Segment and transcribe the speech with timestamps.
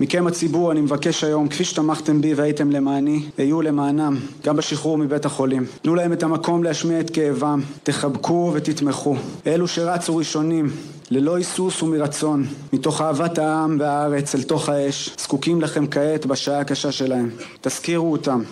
[0.00, 5.24] מכם הציבור אני מבקש היום, כפי שתמכתם בי והייתם למעני, היו למענם, גם בשחרור מבית
[5.24, 5.64] החולים.
[5.82, 9.16] תנו להם את המקום להשמיע את כאבם, תחבקו ותתמכו.
[9.46, 10.66] אלו שרצו ראשונים,
[11.10, 16.92] ללא היסוס ומרצון, מתוך אהבת העם והארץ אל תוך האש, זקוקים לכם כעת בשעה הקשה
[16.92, 17.30] שלהם.
[17.60, 18.42] תזכירו אותם.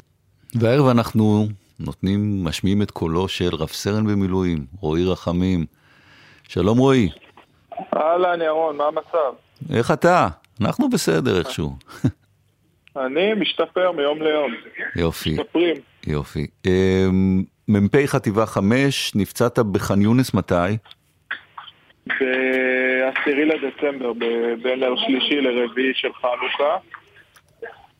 [0.54, 1.46] והערב אנחנו
[1.80, 5.66] נותנים, משמיעים את קולו של רב סרן במילואים, רועי רחמים.
[6.48, 7.08] שלום רועי.
[7.96, 9.34] אהלן ירון, מה המצב?
[9.70, 10.28] איך אתה?
[10.66, 11.70] אנחנו בסדר איכשהו.
[12.96, 14.54] אני משתפר מיום ליום.
[14.96, 15.30] יופי.
[15.30, 15.76] משתפרים.
[16.06, 16.46] יופי.
[16.66, 20.54] אמ, מ"פ חטיבה 5, נפצעת בח'אן יונס מתי?
[22.06, 24.12] ב-10 לדצמבר,
[24.62, 26.76] בין השלישי לרביעי של חנוכה.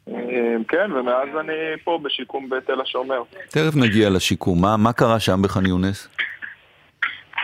[0.09, 1.53] אמ, כן, ומאז אני
[1.85, 3.23] פה בשיקום בתל השומר.
[3.49, 4.63] תכף נגיע לשיקום.
[4.63, 6.09] מה, מה קרה שם בח'אן יונס?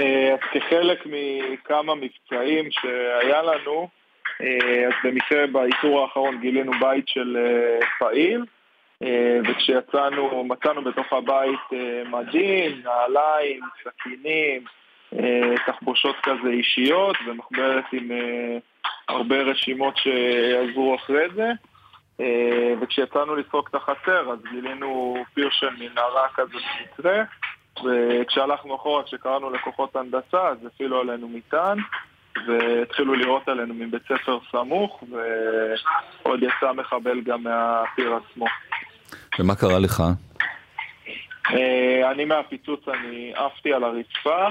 [0.01, 3.89] אה, אז כחלק מכמה מבצעים שהיה לנו,
[4.41, 8.45] אז במקרה באיתור האחרון גילינו בית של אה, פעיל,
[9.49, 11.61] וכשיצאנו, מצאנו בתוך הבית
[12.07, 14.65] מדים, נעליים, סכינים,
[15.67, 18.11] תחבושות כזה אישיות, ומחברת עם
[19.09, 21.51] הרבה רשימות שעזרו אחרי זה.
[22.81, 27.23] וכשיצאנו לסרוק את החצר, אז גילינו פיר של מנהרה כזה במקרה.
[27.85, 31.79] וכשהלכנו אחורה, כשקראנו לכוחות הנדסה, אז הפעילו עלינו מטען,
[32.47, 35.05] והתחילו לירות עלינו מבית ספר סמוך,
[36.23, 38.47] ועוד יצא מחבל גם מהפיר עצמו.
[39.39, 40.03] ומה קרה לך?
[41.51, 44.49] אה, אני מהפיצוץ, אני עפתי על הרצפה.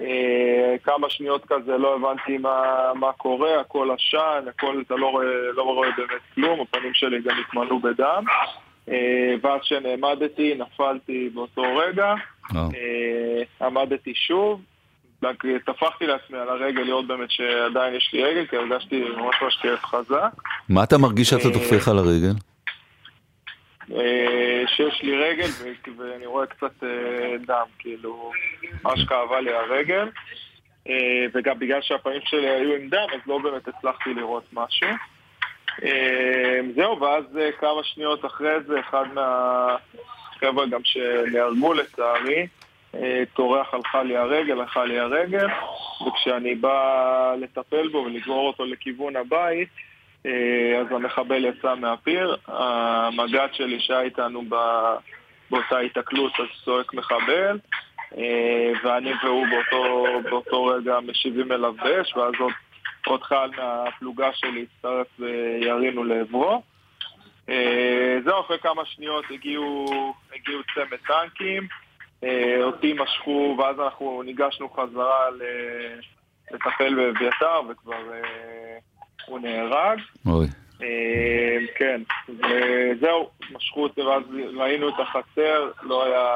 [0.00, 5.52] אה, כמה שניות כזה לא הבנתי מה, מה קורה, הכל עשן, הכל, אתה לא רואה,
[5.54, 8.24] לא רואה באמת כלום, הפנים שלי גם התמלאו בדם.
[8.88, 12.14] אה, ואז כשנעמדתי, נפלתי באותו רגע,
[12.56, 14.60] אה, עמדתי שוב,
[15.64, 19.78] טפחתי לעצמי על הרגל לראות באמת שעדיין יש לי רגל, כי הרגשתי ממש ממש כאב
[19.78, 20.30] חזק.
[20.68, 22.32] מה אתה מרגיש שאתה טופח על הרגל?
[23.96, 25.48] אה, שיש לי רגל
[25.98, 26.84] ואני רואה קצת
[27.46, 28.32] דם, כאילו,
[28.84, 30.08] ממש כאבה לי הרגל.
[31.34, 34.88] וגם בגלל שהפנים שלי היו עם דם, אז לא באמת הצלחתי לראות משהו.
[36.74, 42.46] זהו, ואז אה, כמה שניות אחרי זה, אחד מהחבר'ה גם שנהרגו לצערי, אה,
[43.34, 45.46] טורח הלכה לי הרגל, הלכה לי הרגל,
[46.06, 49.68] וכשאני בא לטפל בו ולגרור אותו לכיוון הבית,
[50.26, 54.42] אה, אז המחבל יצא מהפיר, המג"ד שלי שהיה איתנו
[55.50, 57.58] באותה התקלות אז צועק מחבל,
[58.84, 62.52] ואני והוא באותו, באותו רגע משיבים אליו באש, ואז עוד
[63.08, 66.62] עוד חייל מהפלוגה שלי הצטרף וירינו לעברו.
[67.48, 71.87] אה, זהו, אחרי כמה שניות הגיעו, הגיעו צמד טנקים, אה,
[72.62, 75.26] אותי משכו, ואז אנחנו ניגשנו חזרה
[76.50, 78.78] לטפל באביתר, וכבר אה,
[79.26, 79.98] הוא נהרג.
[80.26, 80.46] אוי.
[81.78, 84.22] כן, וזהו, משכו אותי, ואז
[84.56, 86.26] ראינו את החצר, לא היה,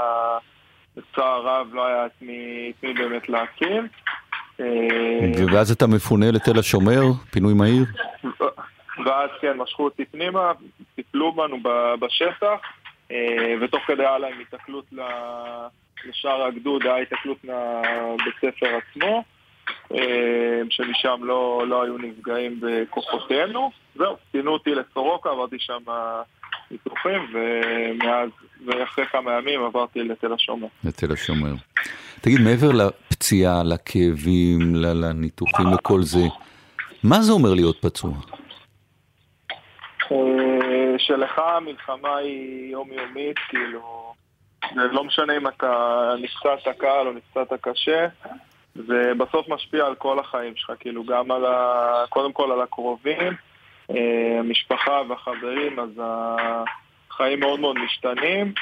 [0.97, 3.89] בצער רב, לא היה את מי, באמת להקים.
[4.61, 7.85] אה, ואז אתה מפונה לתל השומר, פינוי מהיר?
[9.05, 10.53] ואז כן, משכו אותי פנימה,
[10.95, 11.57] טיפלו בנו
[12.01, 12.57] בשטח, אה,
[13.61, 14.85] ותוך כדי היה להם התקלות
[16.05, 19.25] לשאר הגדוד, היה התקלות מהבית ספר עצמו,
[19.95, 23.71] אה, שמשם לא, לא היו נפגעים בכוחותינו.
[23.97, 25.83] זהו, פינו אותי לסורוקה, עברתי שם
[26.71, 28.29] ניתוחים, ומאז,
[28.67, 30.67] ואחרי כמה ימים עברתי לתל השומר.
[30.85, 31.53] לתל השומר.
[32.21, 36.23] תגיד, מעבר לפציעה, לכאבים, לניתוחים, לכל זה,
[37.05, 38.13] מה זה אומר להיות פצוע?
[41.13, 44.15] שלך המלחמה היא יומיומית, כאילו,
[44.75, 48.07] זה לא משנה אם אתה נפצעת קל או נפצעת קשה,
[48.75, 52.05] זה בסוף משפיע על כל החיים שלך, כאילו, גם על ה...
[52.09, 53.33] קודם כל על הקרובים,
[53.91, 56.01] אה, המשפחה והחברים, אז
[57.11, 58.53] החיים מאוד מאוד משתנים.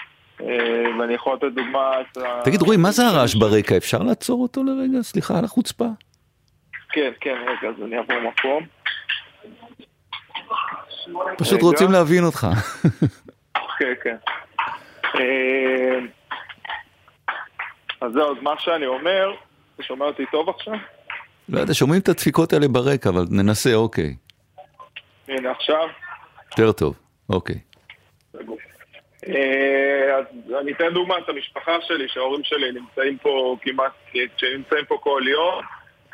[0.41, 1.59] אה, ואני יכול לתת
[2.17, 2.43] ה...
[2.45, 3.77] תגיד רועי, מה זה הרעש ברקע?
[3.77, 5.03] אפשר לעצור אותו לרגע?
[5.03, 5.87] סליחה על החוצפה.
[6.93, 8.80] כן, כן, רגע, אז אני אעבור מקום.
[11.39, 12.47] פשוט רוצים להבין אותך.
[13.79, 14.17] כן, כן.
[15.15, 15.99] אה,
[18.01, 19.35] אז זהו, מה שאני אומר,
[19.75, 20.75] אתה שומע אותי טוב עכשיו?
[21.49, 24.17] לא יודע, שומעים את הדפיקות האלה ברקע, אבל ננסה, אוקיי.
[25.29, 25.89] הנה, עכשיו?
[26.51, 26.95] יותר טוב,
[27.31, 27.59] אוקיי.
[29.29, 30.25] אה, אז
[30.61, 33.93] אני אתן דוגמא את המשפחה שלי, שההורים שלי נמצאים פה כמעט,
[34.37, 35.65] שנמצאים פה כל יום,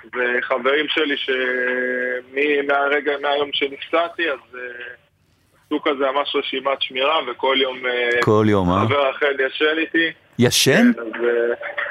[0.06, 4.60] וחברים שלי שמהרגע, מהיום שנפצעתי, אז אה,
[5.66, 7.76] עשו כזה ממש רשימת שמירה, וכל יום...
[7.86, 8.84] אה, כל יום, אה?
[8.86, 10.12] חבר אחר ישן איתי.
[10.38, 10.92] ישן?
[10.94, 11.06] כן, אז,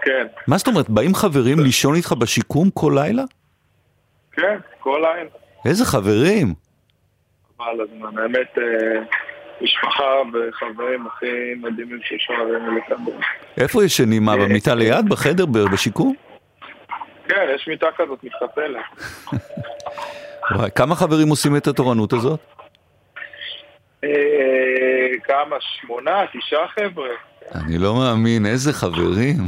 [0.04, 0.28] כן.
[0.48, 3.24] מה זאת אומרת, באים חברים לישון איתך בשיקום כל לילה?
[4.32, 5.30] כן, כל לילה.
[5.66, 6.54] איזה חברים?
[7.58, 8.22] חבל הזמן.
[8.22, 9.04] האמת, אה,
[9.62, 10.04] משפחה
[10.34, 13.24] וחברים הכי מדהימים שאפשר עלינו לקבל.
[13.58, 14.24] איפה ישנים?
[14.24, 15.10] מה, במיטה ליד?
[15.10, 15.46] בחדר?
[15.46, 16.16] בשיקום?
[17.56, 18.26] יש מיטה כזאת.
[20.52, 22.40] וואי, כמה חברים עושים את התורנות הזאת?
[24.04, 24.10] אה,
[25.24, 25.56] כמה?
[25.82, 26.26] שמונה?
[26.34, 27.10] תשעה חבר'ה?
[27.56, 29.48] אני לא מאמין, איזה חברים.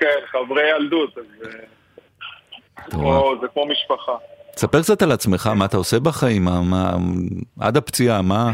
[0.00, 1.24] כן, חברי ילדות, אז
[2.94, 4.12] אה, זה כמו משפחה.
[4.54, 6.96] תספר קצת על עצמך, מה אתה עושה בחיים, מה, מה,
[7.60, 8.50] עד הפציעה, מה?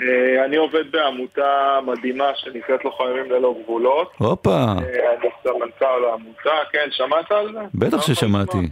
[0.00, 1.48] אה, אני עובד בעמותה
[1.86, 4.12] מדהימה שנקראת לוחמים ללא גבולות.
[4.18, 7.58] הופה, אה, אני סמנכ"ל העמותה, כן, שמעת על זה?
[7.74, 8.56] בטח לא ששמעתי.
[8.58, 8.68] יכול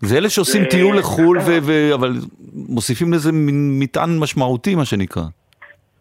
[0.00, 2.12] זה אלה שעושים זה- טיול לחו"ל, ו- ו- אבל
[2.54, 3.30] מוסיפים לזה
[3.80, 5.22] מטען משמעותי, מה שנקרא.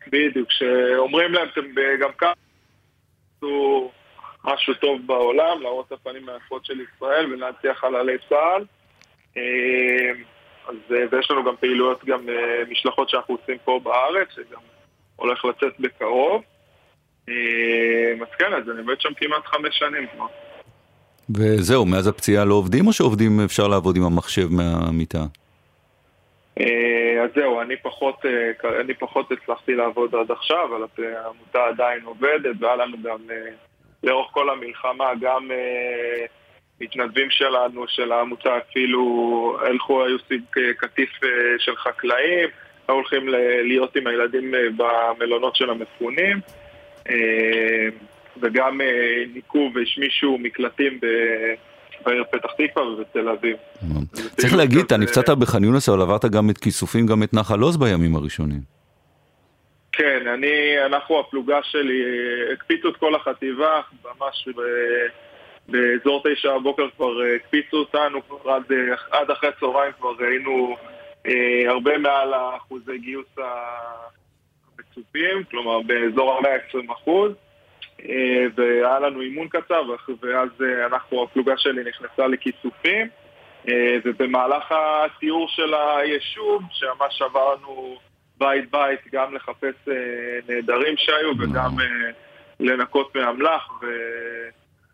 [0.08, 1.62] בדיוק, שאומרים להם, אתם
[2.02, 2.32] גם ככה
[3.38, 3.92] עשו
[4.44, 8.64] משהו טוב בעולם, להראות את הפנים היפות של ישראל ולהנציח חללי צה"ל.
[10.70, 14.62] אז, אה, ויש לנו גם פעילויות, גם אה, משלחות שאנחנו עושים פה בארץ, שגם
[15.16, 16.42] הולך לצאת בקרוב.
[17.30, 17.34] אה,
[18.22, 20.26] אז כן, אז אני עובד שם כמעט חמש שנים כבר.
[21.30, 25.20] וזהו, מאז הפציעה לא עובדים, או שעובדים, אפשר לעבוד עם המחשב מהמיטה?
[27.24, 28.26] אז זהו, אני פחות,
[28.82, 33.18] אני פחות הצלחתי לעבוד עד עכשיו, אבל העמותה עדיין עובדת, והיה לנו גם
[34.04, 35.50] לאורך כל המלחמה גם
[36.82, 41.30] מתנדבים שלנו, של העמותה אפילו הלכו, היו סביב אה, קטיף אה,
[41.60, 42.50] של חקלאים,
[42.88, 43.28] היו הולכים
[43.64, 46.40] להיות עם הילדים אה, במלונות של המפונים,
[48.42, 48.82] וגם
[49.34, 51.54] ניקו והשמישו מקלטים ב-
[52.06, 53.58] בעיר פתח תקווה ובתל אביב.
[54.38, 57.78] צריך להגיד, אתה נפצעת בח'אן יונס, אבל עברת גם את כיסופים, גם את נחל עוז
[57.78, 58.60] בימים הראשונים.
[59.92, 62.04] כן, אני, אנחנו, הפלוגה שלי,
[62.54, 64.48] הקפיצו את כל החטיבה, ממש
[65.72, 70.76] באזור תשע בבוקר כבר אה, הקפיצו אותנו, כבר עד, אה, עד אחרי צהריים כבר ראינו
[71.26, 73.36] אה, הרבה מעל אחוזי גיוס
[74.78, 77.32] המצופים, כלומר באזור ה-120 אחוז.
[78.10, 79.82] אה, והיה לנו אימון קצר,
[80.22, 83.08] ואז אה, אנחנו, הפלוגה שלי נכנסה לכיסופים,
[83.68, 87.98] אה, ובמהלך הסיור של היישוב, שממש עברנו
[88.38, 89.94] בית בית גם לחפש אה,
[90.48, 92.12] נעדרים שהיו וגם אה,
[92.60, 93.86] לנקות מאמל"ח ו...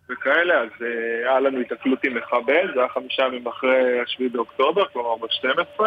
[0.09, 4.85] וכאלה, אז אה, היה לנו התקלות עם מחבל, זה היה חמישה ימים אחרי השביעי באוקטובר,
[4.93, 5.83] כלומר ב-12.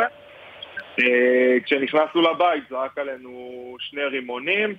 [1.00, 4.74] אה, כשנכנסנו לבית זרק עלינו שני רימונים,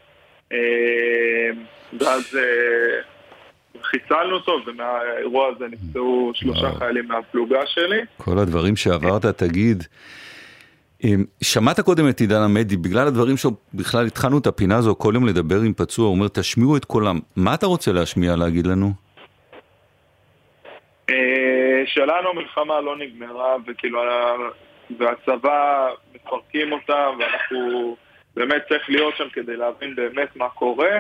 [0.52, 1.50] אה,
[2.00, 2.38] ואז
[3.84, 6.72] חיסלנו אותו, ומהאירוע הזה נפצעו שלושה.
[6.78, 8.02] חיילים מהפלוגה שלי.
[8.18, 9.84] כל הדברים שעברת, תגיד.
[11.42, 15.62] שמעת קודם את עידן עמדי, בגלל הדברים שבכלל התחלנו את הפינה הזו כל יום לדבר
[15.62, 17.20] עם פצוע, הוא אומר תשמיעו את קולם.
[17.36, 18.94] מה אתה רוצה להשמיע להגיד לנו?
[21.10, 24.02] אה, שלנו המלחמה לא נגמרה, וכאילו,
[25.00, 27.96] והצבא מפרקים אותה, ואנחנו
[28.36, 31.00] באמת צריך להיות שם כדי להבין באמת מה קורה.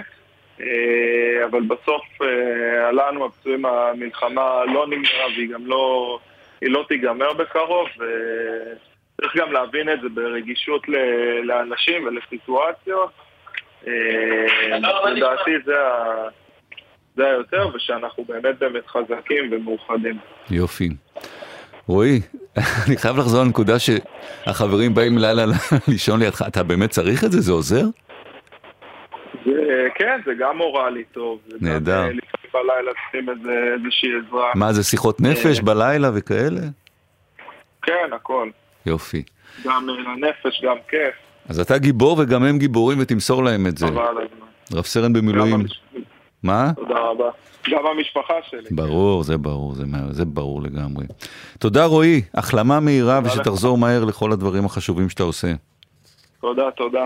[0.61, 6.19] אה, אבל בסוף אה, לנו הפצועים המלחמה לא נגמרה והיא גם לא,
[6.61, 10.81] היא לא תיגמר בקרוב וצריך גם להבין את זה ברגישות
[11.43, 13.11] לאנשים ולסיטואציות.
[15.05, 16.27] לדעתי זה, ה-
[17.15, 20.17] זה היותר ושאנחנו באמת באמת חזקים ומאוחדים.
[20.51, 20.89] יופי.
[21.87, 22.21] רועי,
[22.87, 25.43] אני חייב לחזור לנקודה שהחברים באים לילה
[25.87, 27.41] לישון לידך, אתה באמת צריך את זה?
[27.41, 27.83] זה עוזר?
[29.45, 31.39] זה, כן, זה גם מורלי טוב.
[31.61, 32.01] נהדר.
[32.03, 34.51] אה, לפעמים בלילה צריכים איזה, איזושהי עזרה.
[34.55, 35.65] מה זה שיחות נפש אה.
[35.65, 36.61] בלילה וכאלה?
[37.81, 38.49] כן, הכל.
[38.85, 39.23] יופי.
[39.65, 41.15] גם אה, לנפש, גם כיף.
[41.49, 43.87] אז אתה גיבור וגם הם גיבורים ותמסור להם את זה.
[43.87, 44.77] חבל הזמן.
[44.77, 45.65] רב סרן במילואים.
[46.43, 46.71] מה?
[46.75, 47.29] תודה רבה.
[47.69, 48.69] גם המשפחה שלי.
[48.71, 51.05] ברור, זה ברור, זה, זה ברור לגמרי.
[51.59, 55.53] תודה רועי, החלמה מהירה ושתחזור מהר לכל הדברים החשובים שאתה עושה.
[56.41, 57.05] תודה, תודה.